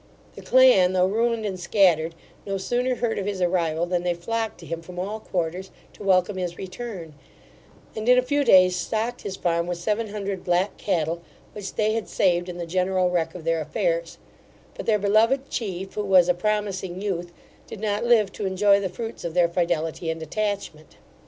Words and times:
The 0.33 0.41
clan, 0.41 0.93
though 0.93 1.05
ruined 1.05 1.45
and 1.45 1.59
scattered, 1.59 2.15
no 2.43 2.57
sooner 2.57 2.95
heard 2.95 3.19
of 3.19 3.27
his 3.27 3.39
arrival 3.39 3.85
than 3.85 4.01
they 4.01 4.15
flocked 4.15 4.59
to 4.61 4.65
him 4.65 4.81
from 4.81 4.97
all 4.97 5.19
quarters, 5.19 5.69
to 5.93 6.01
welcome 6.01 6.37
his 6.37 6.57
return, 6.57 7.13
and 7.95 8.09
in 8.09 8.17
a 8.17 8.23
few 8.23 8.43
days 8.43 8.75
stocked 8.75 9.21
his 9.21 9.35
farm 9.35 9.67
with 9.67 9.77
seven 9.77 10.07
hundred 10.07 10.43
black 10.43 10.75
cattle, 10.77 11.21
which 11.53 11.75
they 11.75 11.93
had 11.93 12.07
saved 12.09 12.49
in 12.49 12.57
the 12.57 12.65
general 12.65 13.11
wreck 13.11 13.35
of 13.35 13.43
their 13.43 13.61
affairs: 13.61 14.17
but 14.73 14.87
their 14.87 14.97
beloved 14.97 15.51
chief, 15.51 15.93
who 15.93 16.03
was 16.03 16.27
a 16.27 16.33
promising 16.33 16.99
youth, 16.99 17.31
did 17.67 17.79
not 17.79 18.03
live 18.03 18.31
to 18.31 18.47
enjoy 18.47 18.79
the 18.79 18.89
fruits 18.89 19.23
of 19.23 19.35
their 19.35 19.47
fidelity 19.47 20.09
and 20.09 20.23
attachment. 20.23 20.95